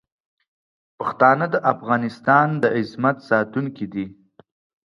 [0.99, 4.05] پښتانه د افغانستان د عظمت ساتونکي دي.